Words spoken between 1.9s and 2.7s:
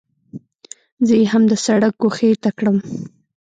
ګوښې ته